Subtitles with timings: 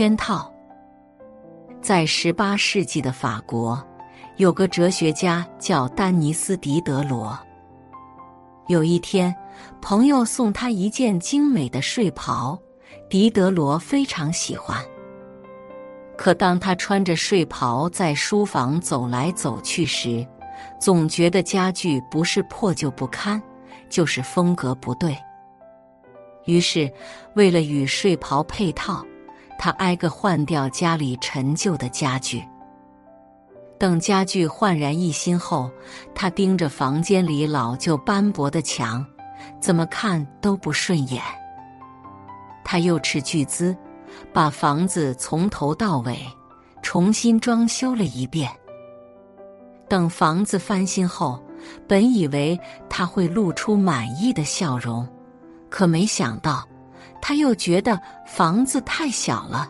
[0.00, 0.50] 圈套。
[1.82, 3.86] 在十八世纪的法国，
[4.38, 7.38] 有个哲学家叫丹尼斯·狄德罗。
[8.68, 9.36] 有一天，
[9.82, 12.58] 朋友送他一件精美的睡袍，
[13.10, 14.82] 狄德罗非常喜欢。
[16.16, 20.26] 可当他穿着睡袍在书房走来走去时，
[20.80, 23.38] 总觉得家具不是破旧不堪，
[23.90, 25.14] 就是风格不对。
[26.46, 26.90] 于是，
[27.34, 29.04] 为了与睡袍配套，
[29.62, 32.42] 他挨个换掉家里陈旧的家具。
[33.78, 35.70] 等家具焕然一新后，
[36.14, 39.04] 他盯着房间里老旧斑驳的墙，
[39.60, 41.22] 怎么看都不顺眼。
[42.64, 43.76] 他又斥巨资。
[44.32, 46.18] 把房子从头到尾
[46.82, 48.50] 重新装修了一遍。
[49.88, 51.40] 等房子翻新后，
[51.86, 52.58] 本以为
[52.88, 55.08] 他会露出满意的笑容，
[55.68, 56.66] 可没想到，
[57.20, 59.68] 他又觉得房子太小了，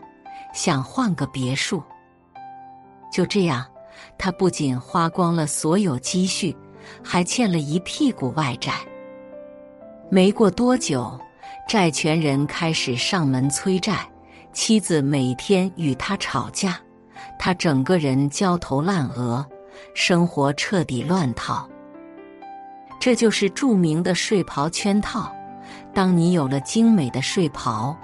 [0.53, 1.83] 想换个别墅。
[3.11, 3.65] 就这样，
[4.17, 6.55] 他不仅花光了所有积蓄，
[7.03, 8.73] 还欠了一屁股外债。
[10.09, 11.19] 没过多久，
[11.67, 14.07] 债权人开始上门催债。
[14.53, 16.77] 妻子每天与他吵架，
[17.39, 19.45] 他整个人焦头烂额，
[19.93, 21.69] 生活彻底乱套。
[22.99, 25.33] 这就是著名的睡袍圈套。
[25.93, 27.95] 当你有了精美的睡袍，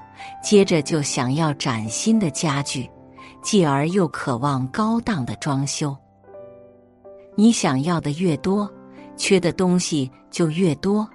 [0.43, 2.89] 接着就想要崭新的家具，
[3.41, 5.95] 继而又渴望高档的装修。
[7.35, 8.69] 你想要的越多，
[9.15, 11.07] 缺的东西就越多，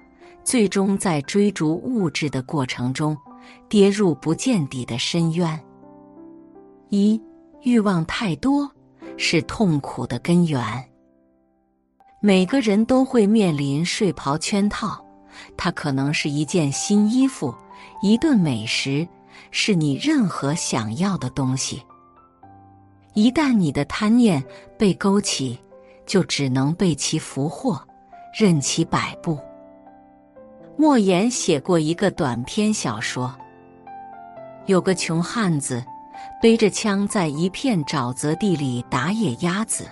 [0.43, 3.17] 最终在追逐物质的过程中。
[3.67, 5.59] 跌入不见底的深渊。
[6.89, 7.21] 一
[7.63, 8.71] 欲望太多
[9.17, 10.63] 是痛苦的根源。
[12.21, 15.02] 每个人都会面临睡袍圈套，
[15.57, 17.53] 它可能是一件新衣服、
[18.01, 19.07] 一顿美食，
[19.51, 21.81] 是你任何想要的东西。
[23.13, 24.43] 一旦你的贪念
[24.77, 25.59] 被勾起，
[26.05, 27.79] 就只能被其俘获，
[28.37, 29.37] 任其摆布。
[30.75, 33.33] 莫言写过一个短篇小说。
[34.65, 35.83] 有个穷汉子，
[36.41, 39.85] 背着枪在一片沼泽地里打野鸭子。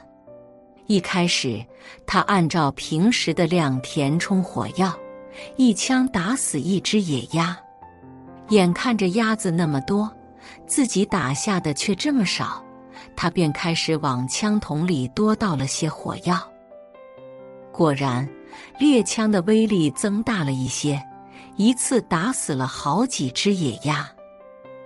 [0.88, 1.64] 一开始，
[2.08, 4.92] 他按照平时的量填充火药，
[5.56, 7.58] 一枪打死一只野鸭。
[8.50, 10.12] 眼看着鸭子那么多，
[10.68, 12.64] 自己打下的却这么少，
[13.16, 16.38] 他便开始往枪筒里多倒了些火药。
[17.72, 18.28] 果然，
[18.78, 21.02] 猎枪的威力增大了一些，
[21.56, 24.10] 一次打死了好几只野鸭。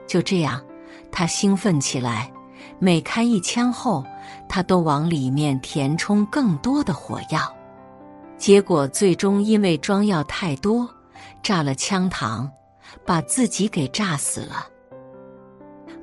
[0.06, 0.64] 就这样，
[1.12, 2.32] 他兴奋起来。
[2.78, 4.04] 每开一枪后，
[4.50, 7.55] 他都往里面填充更多的火药。
[8.38, 10.88] 结果最终因为装药太多，
[11.42, 12.50] 炸了枪膛，
[13.06, 14.68] 把自己给炸死了。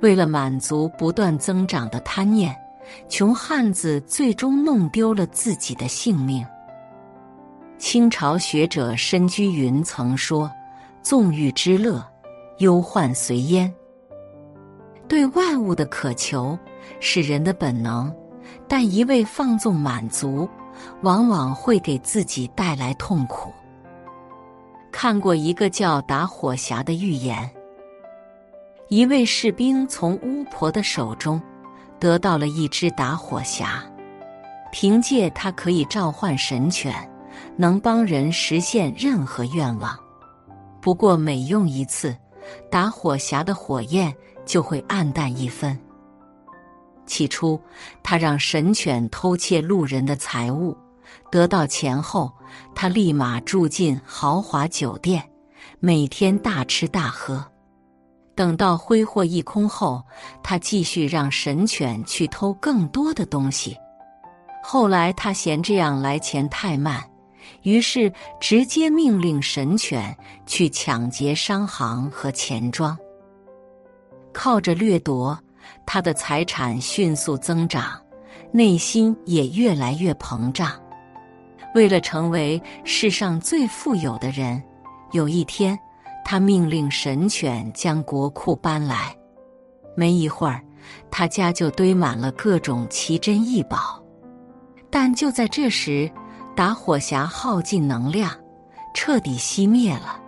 [0.01, 2.57] 为了满足不断增长的贪念，
[3.09, 6.45] 穷汉子最终弄丢了自己的性命。
[7.79, 10.51] 清朝学者申居云曾说
[11.03, 12.05] ：“纵欲之乐，
[12.59, 13.73] 忧患随焉。”
[15.07, 16.59] 对外物的渴求
[16.99, 18.13] 是人的本能，
[18.67, 20.49] 但一味放纵满足，
[21.03, 23.53] 往往会给自己带来痛苦。
[24.91, 27.51] 看过一个叫打火匣的寓言，
[28.89, 31.41] 一位士兵从巫婆的手中
[31.99, 33.81] 得到了一只打火匣，
[34.71, 36.95] 凭借它可以召唤神犬，
[37.57, 39.99] 能帮人实现任何愿望。
[40.81, 42.17] 不过每用一次，
[42.71, 44.15] 打火匣的火焰。
[44.45, 45.79] 就会暗淡一分。
[47.07, 47.61] 起初，
[48.03, 50.77] 他让神犬偷窃路人的财物，
[51.31, 52.33] 得到钱后，
[52.75, 55.23] 他立马住进豪华酒店，
[55.81, 57.45] 每天大吃大喝。
[58.35, 60.03] 等到挥霍一空后，
[60.43, 63.77] 他继续让神犬去偷更多的东西。
[64.63, 67.03] 后来，他嫌这样来钱太慢，
[67.63, 68.11] 于是
[68.41, 70.17] 直接命令神犬
[70.47, 72.97] 去抢劫商行和钱庄。
[74.33, 75.39] 靠着掠夺，
[75.85, 78.01] 他的财产迅速增长，
[78.51, 80.73] 内心也越来越膨胀。
[81.75, 84.63] 为了成为世上最富有的人，
[85.13, 85.79] 有一天，
[86.25, 89.17] 他命令神犬将国库搬来。
[89.97, 90.63] 没一会儿，
[91.11, 94.03] 他家就堆满了各种奇珍异宝。
[94.91, 96.11] 但就在这时，
[96.55, 98.31] 打火匣耗尽能量，
[98.95, 100.21] 彻底熄灭了。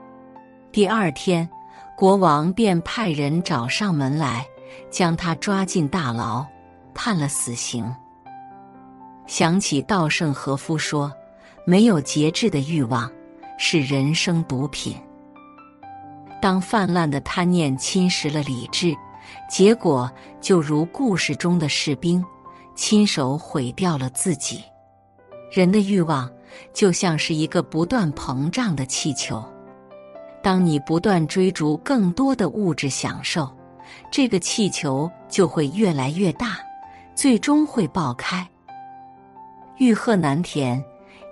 [0.73, 1.49] 第二天。
[1.97, 4.45] 国王便派人找上门来，
[4.91, 6.45] 将他抓进大牢，
[6.95, 7.93] 判了死刑。
[9.27, 11.13] 想起稻盛和夫说
[11.67, 13.11] ：“没有节制的欲望
[13.59, 14.97] 是人生毒品。”
[16.43, 18.95] 当泛滥的贪念侵蚀了理智，
[19.49, 20.11] 结果
[20.43, 22.23] 就如故事中的士兵，
[22.75, 24.63] 亲手毁掉了自己。
[25.51, 26.31] 人的欲望
[26.75, 29.43] 就像是一个不断膨胀的气球，
[30.43, 33.51] 当你不断追逐更多的物质享受，
[34.17, 36.57] 这个气球就会越来越大，
[37.17, 38.49] 最终会爆开。
[39.79, 40.81] 欲壑难填，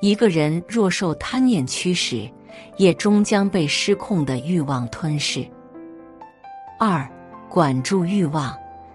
[0.01, 2.29] 一个人若受贪念驱使，
[2.79, 5.49] 也终将被失控的欲望吞噬。
[6.77, 7.09] 二，
[7.49, 8.53] 管住欲望，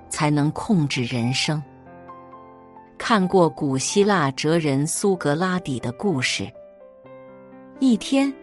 [0.10, 1.64] 才能控制人生。
[2.98, 6.46] 看过古希腊哲人苏格拉底的故事。
[7.80, 8.34] 一天，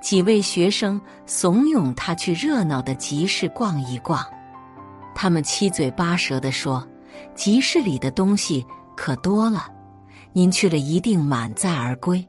[0.00, 4.26] 几位学生怂恿他去热闹的集市逛一逛。
[5.14, 6.86] 他们七嘴八舌地说
[7.34, 8.64] ：“集市里的东西
[8.96, 9.68] 可多了，
[10.32, 12.26] 您去了一定满载而归。”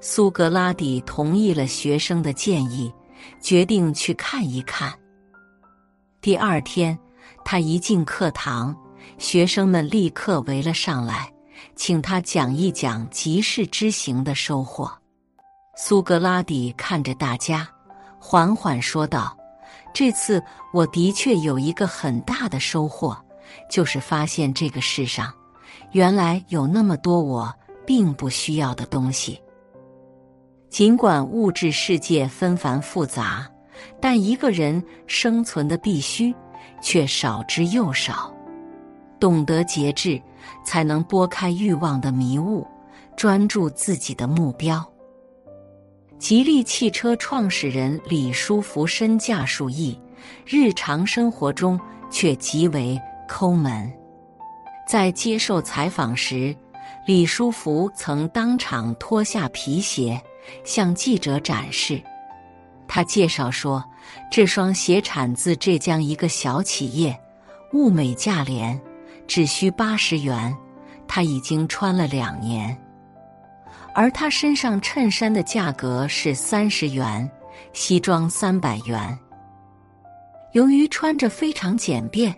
[0.00, 2.92] 苏格拉底同意了学生的建议，
[3.40, 4.92] 决定去看一看。
[6.20, 6.98] 第二天，
[7.44, 8.76] 他一进课堂，
[9.18, 11.32] 学生们立刻围了上来，
[11.76, 14.90] 请他讲一讲集市之行的收获。
[15.76, 17.68] 苏格拉底看着大家，
[18.18, 19.37] 缓缓说道。
[19.92, 20.42] 这次
[20.72, 23.16] 我的确有一个很大的收获，
[23.70, 25.32] 就是发现这个世上
[25.92, 27.52] 原来有那么多我
[27.86, 29.40] 并不需要的东西。
[30.68, 33.50] 尽管物质世界纷繁复杂，
[34.00, 36.34] 但一个人生存的必须
[36.82, 38.32] 却少之又少。
[39.18, 40.20] 懂得节制，
[40.64, 42.64] 才能拨开欲望的迷雾，
[43.16, 44.86] 专注自己的目标。
[46.18, 49.96] 吉利汽车创始人李书福身价数亿，
[50.44, 51.78] 日常生活中
[52.10, 53.90] 却极为抠门。
[54.86, 56.54] 在接受采访时，
[57.06, 60.20] 李书福曾当场脱下皮鞋
[60.64, 62.02] 向记者展示。
[62.88, 63.84] 他介绍说，
[64.28, 67.16] 这双鞋产自浙江一个小企业，
[67.74, 68.78] 物美价廉，
[69.28, 70.54] 只需八十元，
[71.06, 72.76] 他已经穿了两年。
[73.98, 77.28] 而他身上衬衫的价格是三十元，
[77.72, 79.18] 西装三百元。
[80.52, 82.32] 由于穿着非常简便，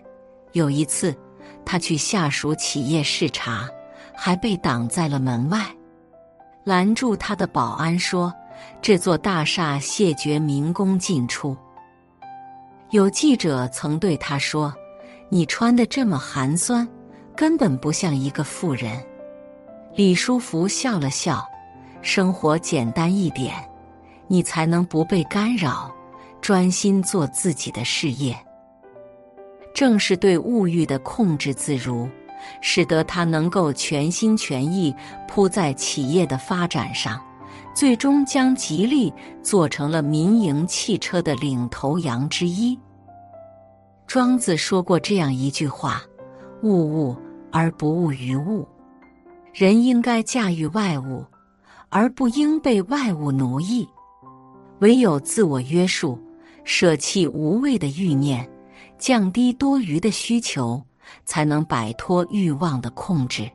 [0.53, 1.15] 有一次
[1.63, 3.69] 他去下属企业视察，
[4.15, 5.63] 还被挡在了门外。
[6.63, 8.33] 拦住他的保安说
[8.81, 11.55] ：“这座大厦谢绝民工进出。”
[12.89, 14.73] 有记者曾对他说
[15.29, 16.89] ：“你穿的这么寒酸，
[17.35, 18.99] 根本不像一个富人。”
[19.93, 21.47] 李书福笑了笑。
[22.01, 23.55] 生活简单一点，
[24.27, 25.91] 你才能不被干扰，
[26.41, 28.35] 专心做自己的事业。
[29.73, 32.09] 正是对物欲的控制自如，
[32.59, 34.93] 使得他能够全心全意
[35.27, 37.21] 扑在企业的发展上，
[37.73, 42.77] 最终将吉利做成了民营汽车的领头羊之一。
[44.07, 46.01] 庄子说过这样一句话
[46.63, 47.15] ：“物物
[47.49, 48.67] 而不物于物。”
[49.53, 51.23] 人应该驾驭外物。
[51.91, 53.87] 而不应被外物奴役，
[54.79, 56.17] 唯有自我约束，
[56.63, 58.49] 舍弃无谓的欲念，
[58.97, 60.81] 降低多余的需求，
[61.25, 63.51] 才能摆脱欲望的控制，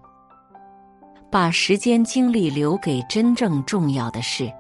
[1.31, 4.53] 把时间精力留给真正重要的事，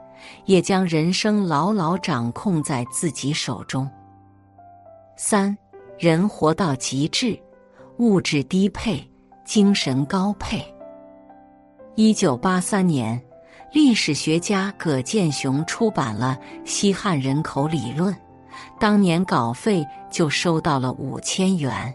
[0.46, 3.86] 也将人生牢牢掌控在自己手中。
[5.18, 5.54] 三
[5.98, 7.38] 人活到极致，
[7.98, 9.06] 物质低配，
[9.44, 10.64] 精神高配。
[11.94, 13.22] 一九八三年。
[13.72, 18.12] 历史学家葛剑雄出版了《西汉人口理论》，
[18.78, 21.94] 当年稿费就收到了五千元。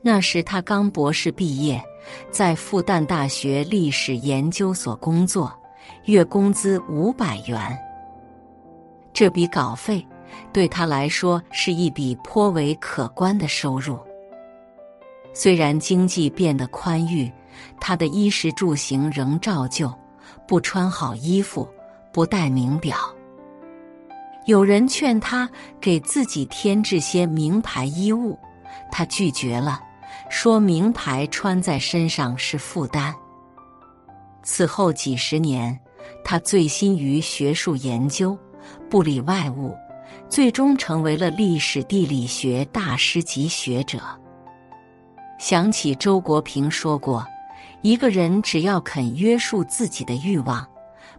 [0.00, 1.82] 那时他刚博士毕业，
[2.30, 5.52] 在复旦大学历史研究所工作，
[6.04, 7.78] 月工资五百元。
[9.12, 10.06] 这笔稿费
[10.52, 13.98] 对他来说是一笔颇为可观的收入。
[15.34, 17.30] 虽然经济变得宽裕，
[17.80, 19.92] 他的衣食住行仍照旧。
[20.46, 21.68] 不穿好衣服，
[22.12, 22.96] 不戴名表。
[24.46, 25.48] 有人劝他
[25.80, 28.38] 给自己添置些名牌衣物，
[28.90, 29.80] 他拒绝了，
[30.30, 33.14] 说名牌穿在身上是负担。
[34.42, 35.78] 此后几十年，
[36.24, 38.38] 他醉心于学术研究，
[38.88, 39.76] 不理外物，
[40.30, 43.98] 最终成为了历史地理学大师级学者。
[45.38, 47.22] 想起周国平说过。
[47.82, 50.66] 一个人只要肯约束自己的欲望，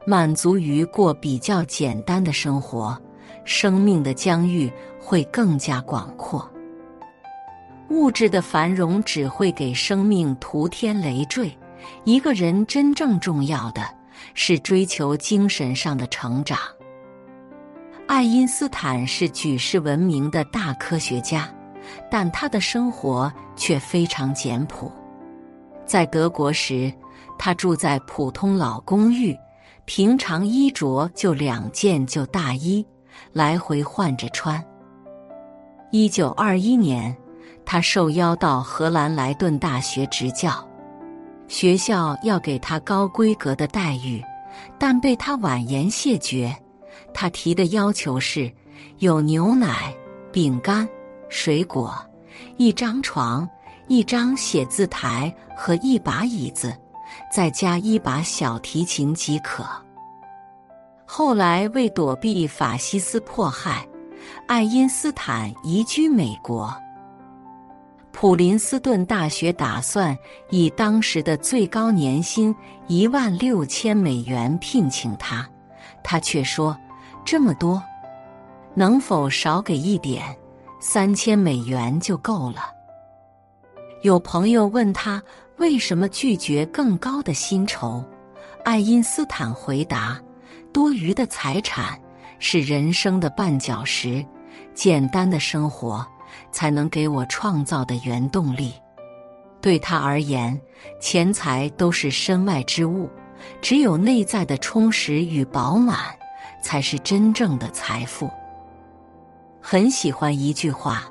[0.06, 2.98] 满足于过比较简单的生活，
[3.46, 6.50] 生命的疆域会更加广阔。
[7.90, 11.52] 物质的繁荣只会给生命徒添累赘。
[12.04, 13.82] 一个人真正重要的
[14.34, 16.60] 是追求精神上的成长。
[18.06, 21.50] 爱因斯坦是举世闻名的大科学家，
[22.12, 24.92] 但他的生活却非常简朴。
[25.90, 26.94] 在德国时，
[27.36, 29.36] 他住在普通老公寓，
[29.86, 32.86] 平常衣着就两件旧大衣，
[33.34, 34.64] 来回换着穿。
[35.92, 37.18] 一九二一年，
[37.66, 40.64] 他受邀到荷兰莱顿大学执教，
[41.48, 44.24] 学校要给他高规格的待遇，
[44.78, 46.56] 但被他婉言谢绝。
[47.16, 48.54] 他提的要求是
[49.00, 49.92] 有牛奶、
[50.32, 50.88] 饼干。
[51.30, 51.96] 水果，
[52.58, 53.50] 一张床，
[53.90, 56.74] 一张写字台和一把椅子，
[57.34, 59.66] 再加一把小提琴即可。
[61.06, 63.84] 后来为躲避法西斯迫害，
[64.48, 66.72] 爱因斯坦移居美国。
[68.12, 70.16] 普林斯顿大学打算
[70.52, 72.56] 以当时的最高年薪
[72.88, 75.48] 一万六千美元聘请他，
[76.04, 76.78] 他却说
[77.26, 77.82] ：“这么多，
[78.76, 80.24] 能否少给一点？”
[80.80, 82.79] 三千美元就够了。
[84.02, 85.22] 有朋友问他
[85.58, 88.04] 为什么拒绝更高的薪酬，
[88.64, 90.18] 爱因斯坦回答
[90.72, 92.00] ：“多余的财产
[92.40, 94.26] 是人生的绊脚石，
[94.74, 96.06] 简单的生活
[96.50, 98.74] 才能给我创造的原动力。
[99.60, 100.58] 对他而言，
[101.02, 103.10] 钱财都是身外之物，
[103.62, 105.98] 只有内在的充实与饱满，
[106.64, 108.30] 才是真正的财富。”
[109.62, 111.04] 很喜欢一句话：“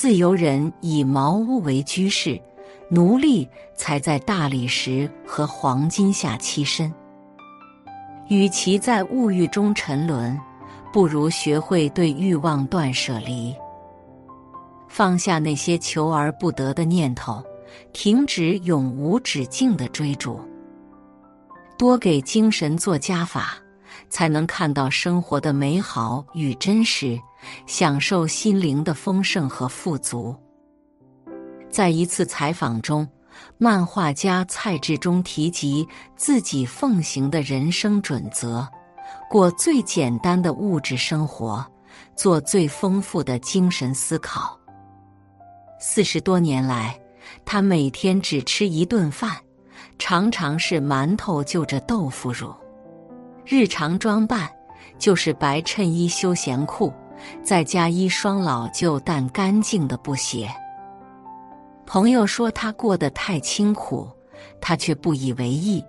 [0.00, 2.40] 自由人以茅屋为居室，
[2.88, 6.94] 奴隶才在大理石和黄金下栖身。
[8.28, 10.38] 与其在物欲中沉沦，
[10.92, 13.52] 不如学会对欲望断舍离，
[14.88, 17.42] 放下那些求而不得的念头，
[17.92, 20.38] 停止永无止境的追逐，
[21.76, 23.58] 多给精神做加法。”
[24.08, 27.18] 才能看到生活的美好与真实，
[27.66, 30.34] 享受心灵的丰盛和富足。
[31.70, 33.06] 在一次采访中，
[33.58, 35.86] 漫画家蔡志忠提及
[36.16, 38.66] 自己奉行的人生准则：
[39.30, 41.64] 过最简单的物质生活，
[42.16, 44.58] 做最丰富的精神思考。
[45.78, 46.98] 四十多年来，
[47.44, 49.36] 他每天只吃一顿饭，
[49.98, 52.52] 常常是馒头就着豆腐乳。
[53.50, 54.46] 日常装扮
[54.98, 56.92] 就是白衬衣、休闲裤，
[57.42, 60.46] 再加一双老旧但干净的布鞋。
[61.86, 64.06] 朋友说他过得太清苦，
[64.60, 65.82] 他却不以为意，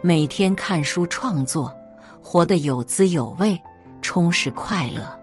[0.00, 1.72] 每天看书创作，
[2.20, 3.56] 活得有滋有味，
[4.02, 5.16] 充实快乐。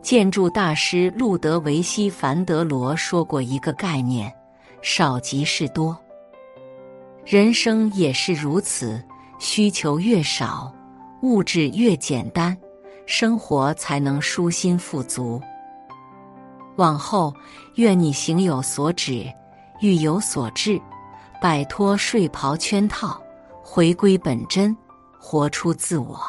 [0.00, 4.32] 建筑大师路德维希·凡德罗说过一个概念：
[4.82, 5.98] 少即是多。
[7.26, 9.02] 人生也是如此。
[9.40, 10.70] 需求越少，
[11.22, 12.54] 物质越简单，
[13.06, 15.40] 生活才能舒心富足。
[16.76, 17.34] 往后，
[17.76, 19.26] 愿你行有所止，
[19.80, 20.78] 欲有所至，
[21.40, 23.18] 摆脱睡袍圈套，
[23.62, 24.76] 回归本真，
[25.18, 26.20] 活出自我。